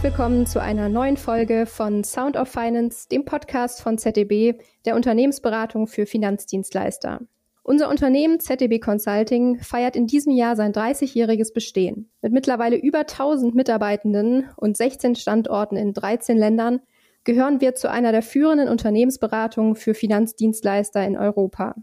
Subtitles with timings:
[0.00, 4.54] Herzlich willkommen zu einer neuen Folge von Sound of Finance, dem Podcast von ZDB,
[4.86, 7.20] der Unternehmensberatung für Finanzdienstleister.
[7.62, 12.08] Unser Unternehmen ZDB Consulting feiert in diesem Jahr sein 30-jähriges Bestehen.
[12.22, 16.80] Mit mittlerweile über 1000 Mitarbeitenden und 16 Standorten in 13 Ländern
[17.24, 21.74] gehören wir zu einer der führenden Unternehmensberatungen für Finanzdienstleister in Europa.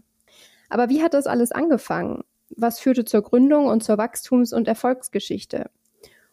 [0.68, 2.24] Aber wie hat das alles angefangen?
[2.56, 5.70] Was führte zur Gründung und zur Wachstums- und Erfolgsgeschichte?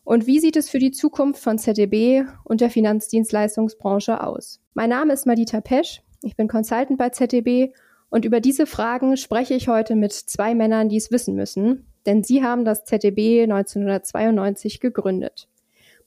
[0.05, 4.62] Und wie sieht es für die Zukunft von ZDB und der Finanzdienstleistungsbranche aus?
[4.76, 7.73] Mein Name ist Madita Pesch, ich bin Consultant bei ZDB
[8.09, 12.23] und über diese Fragen spreche ich heute mit zwei Männern, die es wissen müssen, denn
[12.23, 15.50] sie haben das ZDB 1992 gegründet.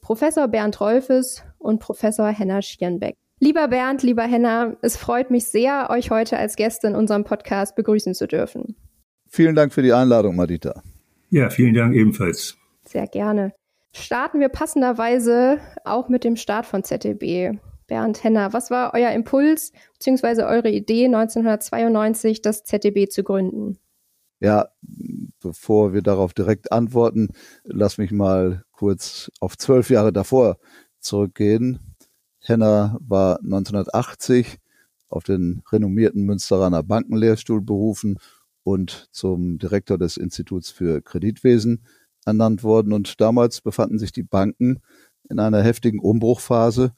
[0.01, 3.17] Professor Bernd Rolfes und Professor Henna Schierenbeck.
[3.41, 7.75] Lieber Bernd, lieber Henna, es freut mich sehr, euch heute als Gäste in unserem Podcast
[7.75, 8.77] begrüßen zu dürfen.
[9.27, 10.85] Vielen Dank für die Einladung, Madita.
[11.31, 12.57] Ja, vielen Dank ebenfalls.
[12.85, 13.53] Sehr gerne
[13.93, 17.59] starten wir passenderweise auch mit dem Start von ZDB.
[17.87, 20.43] Bernd Henner, was war euer Impuls bzw.
[20.43, 23.79] eure Idee 1992, das ZDB zu gründen?
[24.41, 24.69] Ja,
[25.41, 27.31] bevor wir darauf direkt antworten,
[27.65, 30.59] lass mich mal kurz auf zwölf Jahre davor
[31.01, 31.97] zurückgehen.
[32.41, 34.59] Henner war 1980
[35.09, 38.19] auf den renommierten Münsteraner Bankenlehrstuhl berufen
[38.63, 41.85] und zum Direktor des Instituts für Kreditwesen
[42.29, 42.93] ernannt worden.
[42.93, 44.81] Und damals befanden sich die Banken
[45.29, 46.93] in einer heftigen Umbruchphase.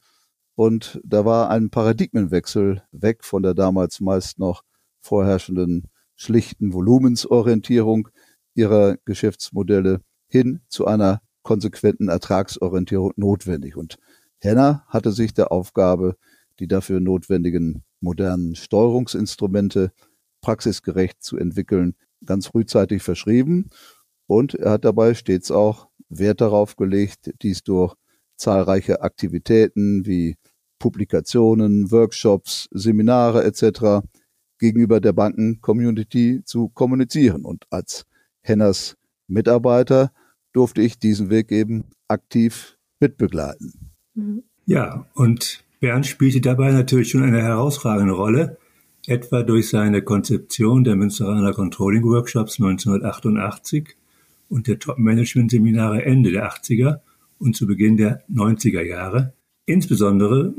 [0.55, 4.63] Und da war ein Paradigmenwechsel weg von der damals meist noch
[4.99, 8.09] vorherrschenden schlichten Volumensorientierung
[8.53, 13.75] ihrer Geschäftsmodelle hin zu einer konsequenten Ertragsorientierung notwendig.
[13.75, 13.97] Und
[14.37, 16.15] Henner hatte sich der Aufgabe,
[16.59, 19.91] die dafür notwendigen modernen Steuerungsinstrumente
[20.41, 23.69] praxisgerecht zu entwickeln, ganz frühzeitig verschrieben
[24.31, 27.95] und er hat dabei stets auch Wert darauf gelegt, dies durch
[28.37, 30.37] zahlreiche Aktivitäten wie
[30.79, 34.07] Publikationen, Workshops, Seminare etc.
[34.57, 37.43] gegenüber der Banken-Community zu kommunizieren.
[37.43, 38.05] Und als
[38.39, 38.95] Henners
[39.27, 40.13] Mitarbeiter
[40.53, 43.91] durfte ich diesen Weg eben aktiv mitbegleiten.
[44.13, 44.43] Mhm.
[44.65, 48.57] Ja, und Bernd spielte dabei natürlich schon eine herausragende Rolle,
[49.07, 53.97] etwa durch seine Konzeption der Münsteraner Controlling Workshops 1988
[54.51, 56.99] und der Top-Management-Seminare Ende der 80er
[57.39, 59.33] und zu Beginn der 90er Jahre.
[59.65, 60.53] Insbesondere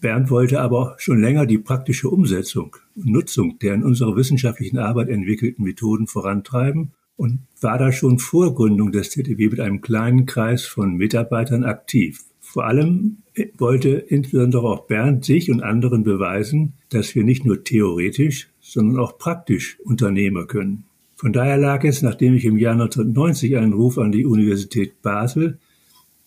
[0.00, 5.08] Bernd wollte aber schon länger die praktische Umsetzung und Nutzung der in unserer wissenschaftlichen Arbeit
[5.08, 10.64] entwickelten Methoden vorantreiben und war da schon vor Gründung des ZDW mit einem kleinen Kreis
[10.64, 12.22] von Mitarbeitern aktiv.
[12.40, 13.18] Vor allem
[13.56, 19.18] wollte insbesondere auch Bernd sich und anderen beweisen, dass wir nicht nur theoretisch, sondern auch
[19.18, 20.84] praktisch Unternehmer können.
[21.18, 25.58] Von daher lag es, nachdem ich im Jahr 1990 einen Ruf an die Universität Basel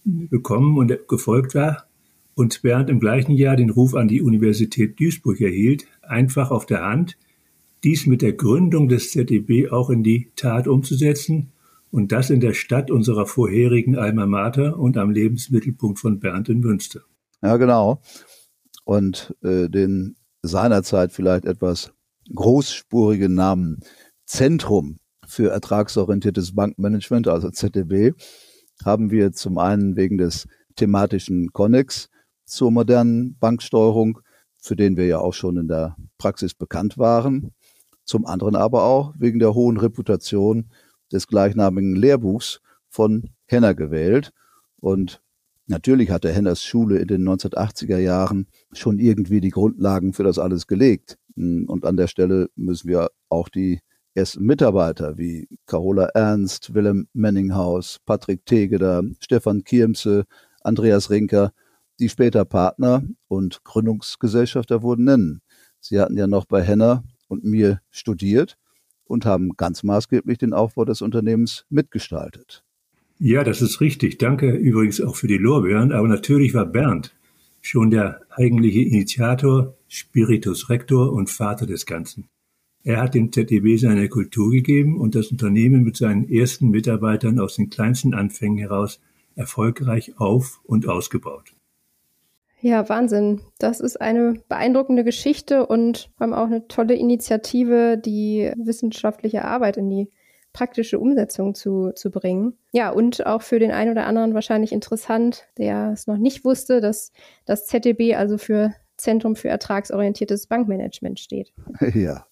[0.04, 1.86] bekommen und gefolgt war
[2.36, 6.84] und Bernd im gleichen Jahr den Ruf an die Universität Duisburg erhielt, einfach auf der
[6.84, 7.18] Hand,
[7.86, 11.54] dies mit der Gründung des ZDB auch in die Tat umzusetzen
[11.90, 16.60] und das in der Stadt unserer vorherigen Alma Mater und am Lebensmittelpunkt von Bernd in
[16.60, 17.00] Münster.
[17.42, 18.02] Ja, genau.
[18.84, 21.94] Und äh, den seinerzeit vielleicht etwas
[22.36, 23.80] großspurigen Namen
[24.32, 24.98] Zentrum
[25.28, 28.14] für ertragsorientiertes Bankmanagement, also ZDB,
[28.86, 30.48] haben wir zum einen wegen des
[30.78, 32.08] thematischen Connex
[32.46, 34.22] zur modernen Banksteuerung,
[34.58, 37.52] für den wir ja auch schon in der Praxis bekannt waren,
[38.06, 40.72] zum anderen aber auch wegen der hohen Reputation
[41.12, 44.32] des gleichnamigen Lehrbuchs von Henner gewählt.
[44.78, 45.22] Und
[45.68, 50.68] natürlich hatte Henners Schule in den 1980er Jahren schon irgendwie die Grundlagen für das alles
[50.68, 51.18] gelegt.
[51.36, 53.82] Und an der Stelle müssen wir auch die
[54.14, 60.26] ersten Mitarbeiter wie Carola Ernst, Willem Menninghaus, Patrick Tegeder, Stefan Kiemse,
[60.62, 61.54] Andreas Rinker,
[62.00, 65.42] die später Partner und Gründungsgesellschafter wurden nennen.
[65.80, 68.58] Sie hatten ja noch bei Henner und mir studiert
[69.06, 72.64] und haben ganz maßgeblich den Aufbau des Unternehmens mitgestaltet.
[73.20, 74.18] Ja, das ist richtig.
[74.18, 75.92] Danke übrigens auch für die Lorbeeren.
[75.92, 77.14] Aber natürlich war Bernd
[77.62, 82.30] schon der eigentliche Initiator, Spiritus Rector und Vater des Ganzen.
[82.84, 87.56] Er hat dem ZDB seine Kultur gegeben und das Unternehmen mit seinen ersten Mitarbeitern aus
[87.56, 89.00] den kleinsten Anfängen heraus
[89.36, 91.54] erfolgreich auf und ausgebaut.
[92.60, 93.42] Ja, Wahnsinn.
[93.58, 99.78] Das ist eine beeindruckende Geschichte und vor allem auch eine tolle Initiative, die wissenschaftliche Arbeit
[99.78, 100.12] in die
[100.54, 102.58] praktische Umsetzung zu, zu bringen.
[102.72, 106.82] Ja, und auch für den einen oder anderen wahrscheinlich interessant, der es noch nicht wusste,
[106.82, 107.12] dass
[107.46, 111.54] das ZDB also für Zentrum für ertragsorientiertes Bankmanagement steht.
[111.94, 112.26] Ja.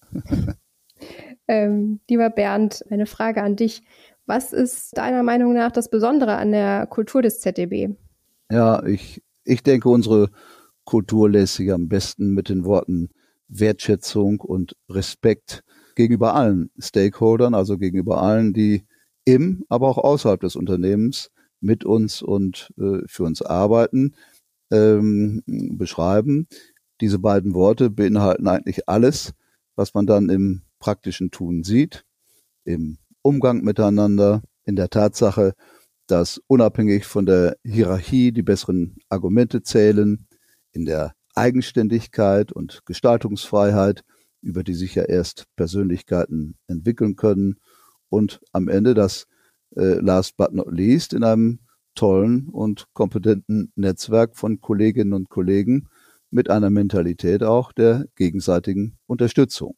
[1.48, 3.82] ähm, lieber Bernd, eine Frage an dich.
[4.26, 7.94] Was ist deiner Meinung nach das Besondere an der Kultur des ZDB?
[8.50, 10.30] Ja, ich, ich denke, unsere
[10.84, 13.10] Kultur lässt sich am besten mit den Worten
[13.48, 15.62] Wertschätzung und Respekt
[15.94, 18.86] gegenüber allen Stakeholdern, also gegenüber allen, die
[19.24, 21.30] im, aber auch außerhalb des Unternehmens
[21.60, 24.14] mit uns und äh, für uns arbeiten,
[24.70, 26.46] ähm, beschreiben.
[27.00, 29.32] Diese beiden Worte beinhalten eigentlich alles,
[29.74, 32.04] was man dann im praktischen Tun sieht,
[32.64, 35.54] im Umgang miteinander, in der Tatsache,
[36.06, 40.26] dass unabhängig von der Hierarchie die besseren Argumente zählen,
[40.72, 44.02] in der Eigenständigkeit und Gestaltungsfreiheit,
[44.42, 47.56] über die sich ja erst Persönlichkeiten entwickeln können
[48.08, 49.26] und am Ende das
[49.76, 51.60] äh, last but not least in einem
[51.94, 55.88] tollen und kompetenten Netzwerk von Kolleginnen und Kollegen
[56.30, 59.76] mit einer Mentalität auch der gegenseitigen Unterstützung.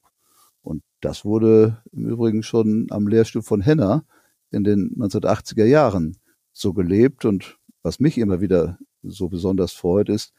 [0.63, 4.05] Und das wurde im Übrigen schon am Lehrstuhl von Henner
[4.51, 6.17] in den 1980er Jahren
[6.53, 7.25] so gelebt.
[7.25, 10.33] Und was mich immer wieder so besonders freut, ist,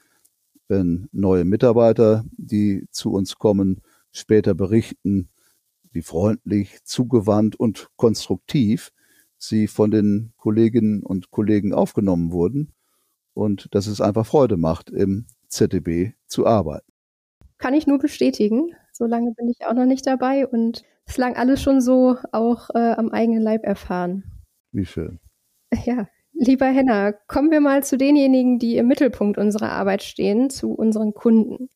[0.68, 3.82] wenn neue Mitarbeiter, die zu uns kommen,
[4.12, 5.30] später berichten,
[5.92, 8.92] wie freundlich, zugewandt und konstruktiv
[9.44, 12.74] sie von den Kolleginnen und Kollegen aufgenommen wurden
[13.34, 16.92] und dass es einfach Freude macht, im ZDB zu arbeiten.
[17.58, 18.76] Kann ich nur bestätigen.
[18.92, 22.94] So lange bin ich auch noch nicht dabei und bislang alles schon so auch äh,
[22.94, 24.24] am eigenen Leib erfahren.
[24.72, 25.20] Wie schön.
[25.86, 30.72] Ja, lieber Henna, kommen wir mal zu denjenigen, die im Mittelpunkt unserer Arbeit stehen, zu
[30.72, 31.68] unseren Kunden.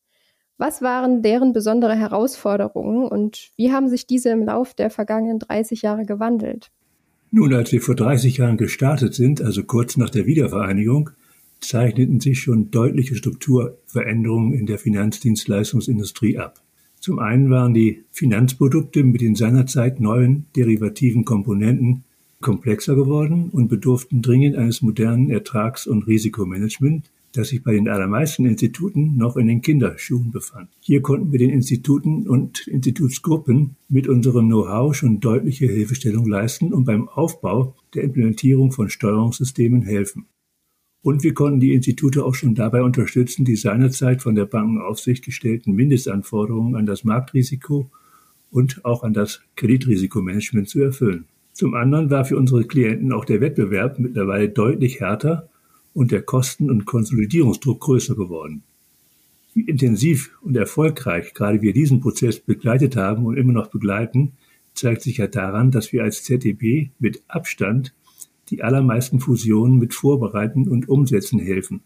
[0.56, 5.82] Was waren deren besondere Herausforderungen und wie haben sich diese im Lauf der vergangenen 30
[5.82, 6.70] Jahre gewandelt?
[7.30, 11.10] Nun, als wir vor 30 Jahren gestartet sind, also kurz nach der Wiedervereinigung,
[11.60, 16.62] zeichneten sich schon deutliche Strukturveränderungen in der Finanzdienstleistungsindustrie ab.
[17.00, 22.04] Zum einen waren die Finanzprodukte mit den seinerzeit neuen derivativen Komponenten
[22.40, 28.46] komplexer geworden und bedurften dringend eines modernen Ertrags- und Risikomanagements, das sich bei den allermeisten
[28.46, 30.70] Instituten noch in den Kinderschuhen befand.
[30.80, 36.84] Hier konnten wir den Instituten und Institutsgruppen mit unserem Know-how schon deutliche Hilfestellung leisten und
[36.84, 40.26] beim Aufbau der Implementierung von Steuerungssystemen helfen.
[41.02, 45.72] Und wir konnten die Institute auch schon dabei unterstützen, die seinerzeit von der Bankenaufsicht gestellten
[45.74, 47.90] Mindestanforderungen an das Marktrisiko
[48.50, 51.26] und auch an das Kreditrisikomanagement zu erfüllen.
[51.52, 55.48] Zum anderen war für unsere Klienten auch der Wettbewerb mittlerweile deutlich härter
[55.94, 58.62] und der Kosten- und Konsolidierungsdruck größer geworden.
[59.54, 64.32] Wie intensiv und erfolgreich gerade wir diesen Prozess begleitet haben und immer noch begleiten,
[64.74, 67.92] zeigt sich ja daran, dass wir als ZDB mit Abstand
[68.50, 71.80] die allermeisten Fusionen mit Vorbereiten und Umsetzen helfen.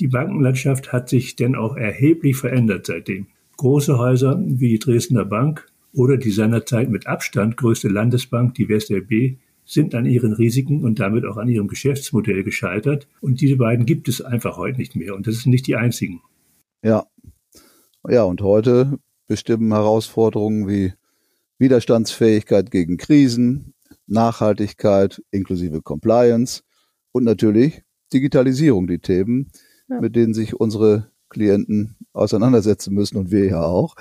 [0.00, 3.26] Die Bankenlandschaft hat sich denn auch erheblich verändert seitdem.
[3.56, 9.36] Große Häuser wie die Dresdner Bank oder die seinerzeit mit Abstand größte Landesbank, die WestLB,
[9.68, 13.06] sind an ihren Risiken und damit auch an ihrem Geschäftsmodell gescheitert.
[13.20, 15.14] Und diese beiden gibt es einfach heute nicht mehr.
[15.14, 16.22] Und das sind nicht die einzigen.
[16.82, 17.06] Ja.
[18.08, 20.94] Ja, und heute bestimmen Herausforderungen wie
[21.58, 23.74] Widerstandsfähigkeit gegen Krisen,
[24.06, 26.62] Nachhaltigkeit inklusive Compliance
[27.12, 27.82] und natürlich
[28.12, 29.50] Digitalisierung die Themen,
[29.90, 30.00] ja.
[30.00, 33.96] mit denen sich unsere Klienten auseinandersetzen müssen und wir ja auch.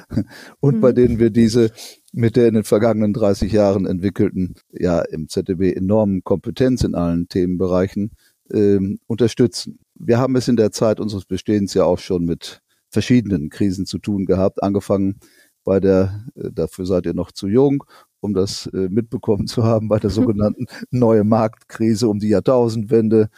[0.62, 0.82] Und mhm.
[0.82, 1.72] bei denen wir diese
[2.18, 7.28] mit der in den vergangenen 30 Jahren entwickelten, ja im ZDB enormen Kompetenz in allen
[7.30, 8.10] Themenbereichen
[8.52, 9.78] ähm, unterstützen.
[9.94, 14.00] Wir haben es in der Zeit unseres Bestehens ja auch schon mit verschiedenen Krisen zu
[14.00, 15.20] tun gehabt, angefangen
[15.64, 17.84] bei der, äh, dafür seid ihr noch zu jung,
[18.20, 23.30] um das äh, mitbekommen zu haben, bei der sogenannten neue Marktkrise um die Jahrtausendwende,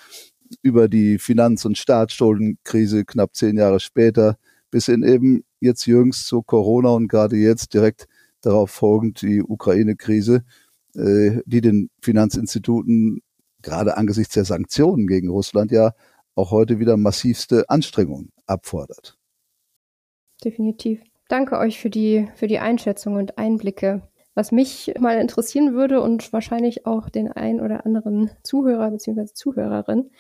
[0.62, 4.38] über die Finanz- und Staatsschuldenkrise knapp zehn Jahre später,
[4.72, 8.08] bis in eben jetzt jüngst zu Corona und gerade jetzt direkt
[8.42, 10.44] darauf folgend die Ukraine-Krise,
[10.96, 13.22] äh, die den Finanzinstituten
[13.62, 15.94] gerade angesichts der Sanktionen gegen Russland ja
[16.36, 19.18] auch heute wieder massivste Anstrengungen abfordert.
[20.44, 21.02] Definitiv.
[21.28, 24.02] Danke euch für die, für die Einschätzung und Einblicke.
[24.36, 29.26] Was mich mal interessieren würde und wahrscheinlich auch den ein oder anderen Zuhörer bzw.
[29.34, 30.12] Zuhörerin,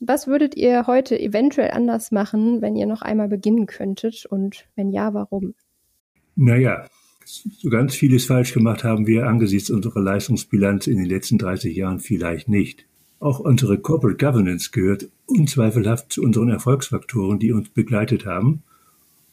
[0.00, 4.90] was würdet ihr heute eventuell anders machen, wenn ihr noch einmal beginnen könntet und wenn
[4.90, 5.54] ja, warum?
[6.36, 6.86] Naja,
[7.24, 12.00] so ganz vieles falsch gemacht haben wir angesichts unserer Leistungsbilanz in den letzten 30 Jahren
[12.00, 12.86] vielleicht nicht.
[13.20, 18.62] Auch unsere Corporate Governance gehört unzweifelhaft zu unseren Erfolgsfaktoren, die uns begleitet haben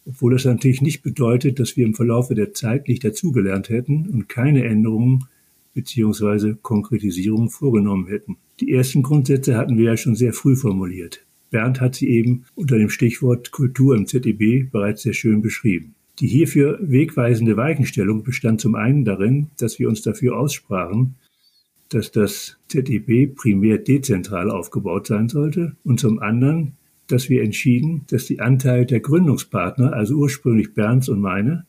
[0.05, 4.29] obwohl das natürlich nicht bedeutet, dass wir im Verlaufe der Zeit nicht dazugelernt hätten und
[4.29, 5.25] keine Änderungen
[5.73, 6.55] bzw.
[6.61, 8.37] Konkretisierungen vorgenommen hätten.
[8.59, 11.25] Die ersten Grundsätze hatten wir ja schon sehr früh formuliert.
[11.49, 15.95] Bernd hat sie eben unter dem Stichwort Kultur im ZEB bereits sehr schön beschrieben.
[16.19, 21.15] Die hierfür wegweisende Weichenstellung bestand zum einen darin, dass wir uns dafür aussprachen,
[21.89, 26.73] dass das ZEB primär dezentral aufgebaut sein sollte und zum anderen,
[27.07, 31.65] dass wir entschieden, dass die Anteile der Gründungspartner, also ursprünglich Bernds und meine,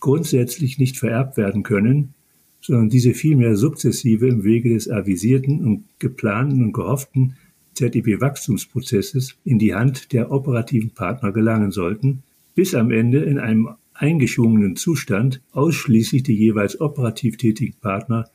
[0.00, 2.14] grundsätzlich nicht vererbt werden können,
[2.60, 7.36] sondern diese vielmehr sukzessive im Wege des avisierten und geplanten und gehofften
[7.74, 12.22] ZEB-Wachstumsprozesses in die Hand der operativen Partner gelangen sollten,
[12.54, 13.70] bis am Ende in einem
[14.02, 18.28] eingeschwungenen Zustand ausschließlich die jeweils operativ tätigen Partner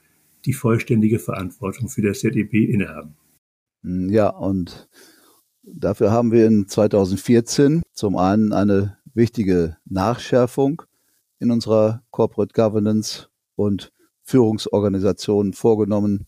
[0.46, 3.16] die vollständige Verantwortung für das ZEB innehaben.
[3.84, 4.88] Ja, und
[5.64, 10.84] dafür haben wir in 2014 zum einen eine wichtige Nachschärfung
[11.40, 13.92] in unserer Corporate Governance und
[14.24, 16.28] Führungsorganisation vorgenommen,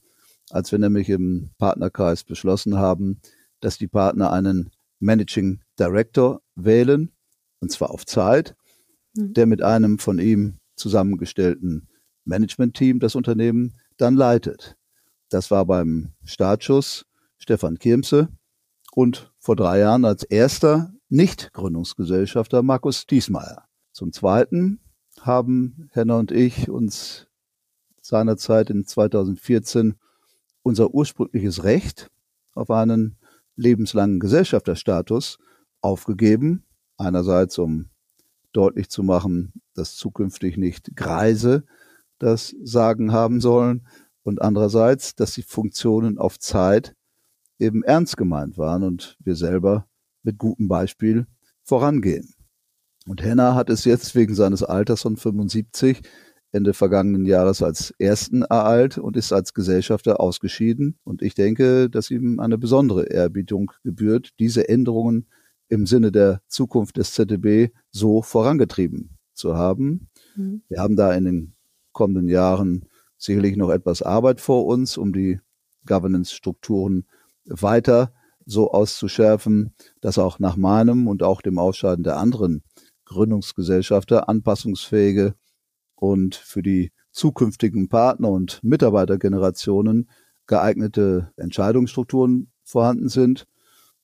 [0.50, 3.22] als wir nämlich im Partnerkreis beschlossen haben,
[3.62, 7.14] dass die Partner einen Managing Director wählen,
[7.62, 8.56] und zwar auf Zeit,
[9.20, 9.34] mhm.
[9.34, 11.88] der mit einem von ihm zusammengestellten
[12.26, 14.76] Management-Team das Unternehmen dann leitet.
[15.30, 17.06] Das war beim Startschuss
[17.38, 18.30] Stefan Kirmse
[18.94, 23.66] und vor drei Jahren als erster Nicht-Gründungsgesellschafter Markus Diesmeier.
[23.92, 24.80] Zum Zweiten
[25.22, 27.28] haben Henna und ich uns
[28.02, 29.96] seinerzeit in 2014
[30.64, 32.10] unser ursprüngliches Recht
[32.54, 33.18] auf einen
[33.56, 35.38] lebenslangen Gesellschafterstatus
[35.82, 36.66] aufgegeben.
[36.98, 37.90] Einerseits, um
[38.54, 41.64] deutlich zu machen, dass zukünftig nicht Greise
[42.18, 43.88] das Sagen haben sollen
[44.24, 46.96] und andererseits, dass die Funktionen auf Zeit
[47.60, 49.88] eben ernst gemeint waren und wir selber
[50.24, 51.28] mit gutem Beispiel
[51.64, 52.34] vorangehen.
[53.08, 56.02] Und Henna hat es jetzt wegen seines Alters von 75
[56.52, 60.98] Ende vergangenen Jahres als ersten ereilt und ist als Gesellschafter ausgeschieden.
[61.04, 65.28] Und ich denke, dass ihm eine besondere Ehrbietung gebührt, diese Änderungen
[65.70, 70.10] im Sinne der Zukunft des ZDB so vorangetrieben zu haben.
[70.36, 70.64] Mhm.
[70.68, 71.54] Wir haben da in den
[71.94, 72.86] kommenden Jahren
[73.18, 75.40] sicherlich noch etwas Arbeit vor uns, um die
[75.86, 77.06] Governance-Strukturen
[77.46, 78.14] weiter
[78.46, 82.64] so auszuschärfen, dass auch nach meinem und auch dem Ausscheiden der anderen
[83.06, 85.36] Gründungsgesellschafter anpassungsfähige
[85.96, 90.10] und für die zukünftigen Partner und Mitarbeitergenerationen
[90.48, 93.46] geeignete Entscheidungsstrukturen vorhanden sind.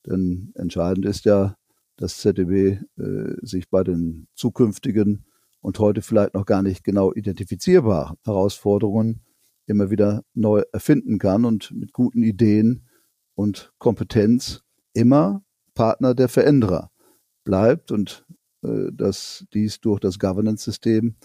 [0.06, 1.56] Denn entscheidend ist ja,
[1.98, 5.26] dass ZDB äh, sich bei den zukünftigen
[5.62, 9.22] und heute vielleicht noch gar nicht genau identifizierbaren Herausforderungen
[9.66, 12.86] immer wieder neu erfinden kann und mit guten Ideen
[13.34, 14.62] und Kompetenz
[14.94, 15.44] immer
[15.74, 16.92] Partner der Veränderer
[17.44, 18.26] bleibt und
[18.64, 21.16] äh, dass dies durch das Governance-System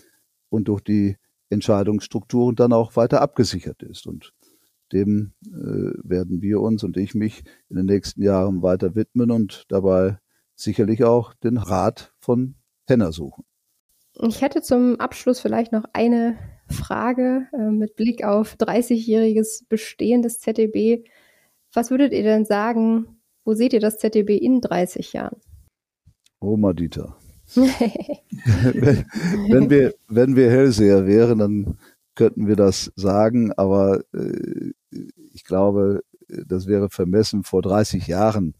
[0.49, 1.17] und durch die
[1.51, 4.07] Entscheidungsstrukturen dann auch weiter abgesichert ist.
[4.07, 4.33] Und
[4.93, 9.65] dem äh, werden wir uns und ich mich in den nächsten Jahren weiter widmen und
[9.69, 10.19] dabei
[10.55, 12.55] sicherlich auch den Rat von
[12.87, 13.45] Henner suchen.
[14.23, 16.37] Ich hätte zum Abschluss vielleicht noch eine
[16.69, 21.05] Frage äh, mit Blick auf 30-jähriges Bestehen des ZDB.
[21.73, 25.41] Was würdet ihr denn sagen, wo seht ihr das ZDB in 30 Jahren?
[26.41, 27.17] Oma Dieter.
[27.55, 27.69] wenn,
[29.51, 31.79] wenn, wir, wenn wir Hellseher wären, dann
[32.21, 34.73] könnten wir das sagen, aber äh,
[35.33, 38.53] ich glaube, das wäre vermessen vor 30 Jahren,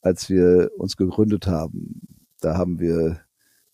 [0.00, 2.00] als wir uns gegründet haben.
[2.40, 3.20] Da haben wir,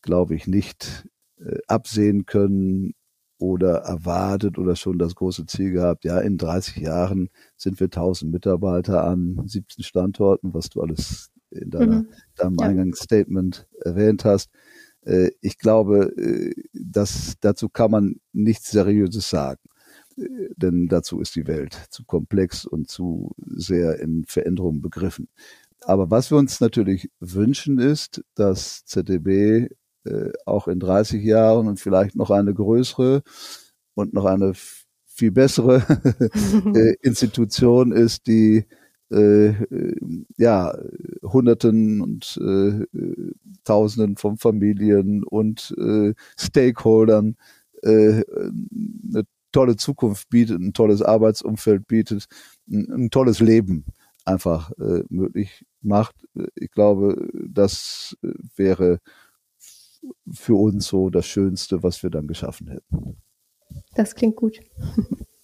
[0.03, 1.09] glaube ich, nicht
[1.39, 2.95] äh, absehen können
[3.39, 8.33] oder erwartet oder schon das große Ziel gehabt, ja, in 30 Jahren sind wir 1000
[8.33, 12.09] Mitarbeiter an 17 Standorten, was du alles in deiner, mhm.
[12.35, 12.67] deinem ja.
[12.67, 14.51] Eingangsstatement erwähnt hast.
[15.05, 19.61] Äh, ich glaube, äh, dass dazu kann man nichts Seriöses sagen.
[20.17, 25.29] Äh, denn dazu ist die Welt zu komplex und zu sehr in Veränderungen begriffen.
[25.83, 29.69] Aber was wir uns natürlich wünschen ist, dass ZDB
[30.47, 33.23] auch in 30 Jahren und vielleicht noch eine größere
[33.93, 34.55] und noch eine
[35.05, 35.83] viel bessere
[37.03, 38.65] Institution ist, die
[39.11, 39.97] äh, äh,
[40.37, 40.77] ja,
[41.23, 42.87] Hunderten und äh,
[43.65, 47.37] Tausenden von Familien und äh, Stakeholdern
[47.83, 52.27] äh, eine tolle Zukunft bietet, ein tolles Arbeitsumfeld bietet,
[52.69, 53.85] ein, ein tolles Leben
[54.25, 56.15] einfach äh, möglich macht.
[56.55, 58.17] Ich glaube, das
[58.57, 59.01] wäre
[60.33, 63.17] für uns so das Schönste, was wir dann geschaffen hätten.
[63.95, 64.61] Das klingt gut.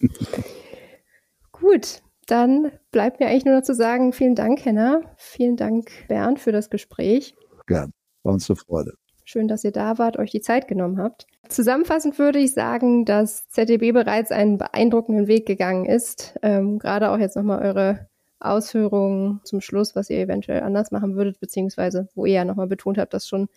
[1.52, 5.02] gut, dann bleibt mir eigentlich nur noch zu sagen, vielen Dank, Henna.
[5.16, 7.34] Vielen Dank, Bernd, für das Gespräch.
[7.66, 7.92] Gern.
[8.22, 8.94] War uns eine Freude.
[9.24, 11.26] Schön, dass ihr da wart, euch die Zeit genommen habt.
[11.48, 16.38] Zusammenfassend würde ich sagen, dass ZDB bereits einen beeindruckenden Weg gegangen ist.
[16.42, 21.40] Ähm, gerade auch jetzt nochmal eure Ausführungen zum Schluss, was ihr eventuell anders machen würdet,
[21.40, 23.48] beziehungsweise wo ihr ja nochmal betont habt, dass schon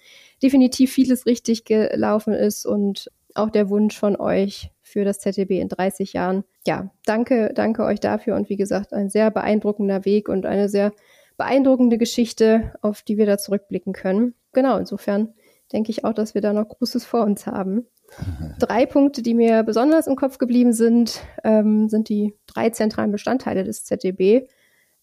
[0.42, 5.70] definitiv vieles richtig gelaufen ist und auch der Wunsch von euch für das ZDB in
[5.70, 6.44] 30 Jahren.
[6.66, 10.92] Ja, danke, danke euch dafür und wie gesagt, ein sehr beeindruckender Weg und eine sehr
[11.38, 14.34] beeindruckende Geschichte, auf die wir da zurückblicken können.
[14.52, 15.34] Genau, insofern
[15.72, 17.86] denke ich auch, dass wir da noch Großes vor uns haben.
[18.60, 23.64] Drei Punkte, die mir besonders im Kopf geblieben sind, ähm, sind die drei zentralen Bestandteile
[23.64, 24.48] des ZDB,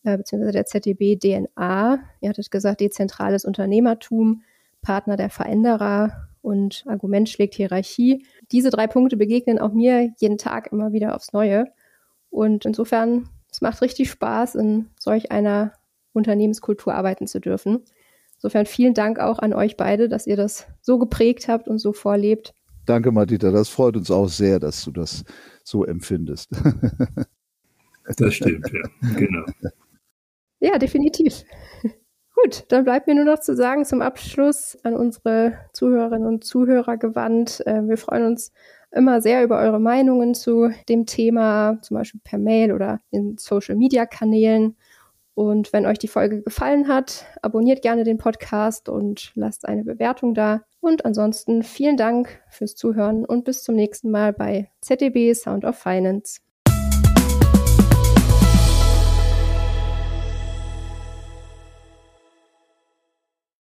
[0.02, 2.00] äh, beziehungsweise der ZDB DNA.
[2.20, 4.42] Ihr hattet gesagt, dezentrales Unternehmertum,
[4.82, 8.24] Partner der Veränderer und Argument schlägt Hierarchie.
[8.52, 11.66] Diese drei Punkte begegnen auch mir jeden Tag immer wieder aufs Neue.
[12.30, 15.72] Und insofern, es macht richtig Spaß, in solch einer
[16.12, 17.84] Unternehmenskultur arbeiten zu dürfen.
[18.36, 21.92] Insofern vielen Dank auch an euch beide, dass ihr das so geprägt habt und so
[21.92, 22.54] vorlebt.
[22.84, 23.50] Danke, Madita.
[23.50, 25.24] Das freut uns auch sehr, dass du das
[25.64, 26.50] so empfindest.
[28.16, 29.16] das stimmt, ja.
[29.16, 29.44] Genau.
[30.60, 31.44] Ja, definitiv.
[32.36, 36.98] Gut, dann bleibt mir nur noch zu sagen zum Abschluss an unsere Zuhörerinnen und Zuhörer
[36.98, 37.66] gewandt.
[37.66, 38.52] Äh, wir freuen uns
[38.90, 44.76] immer sehr über eure Meinungen zu dem Thema, zum Beispiel per Mail oder in Social-Media-Kanälen.
[45.34, 50.34] Und wenn euch die Folge gefallen hat, abonniert gerne den Podcast und lasst eine Bewertung
[50.34, 50.62] da.
[50.80, 55.76] Und ansonsten vielen Dank fürs Zuhören und bis zum nächsten Mal bei ZDB Sound of
[55.76, 56.45] Finance.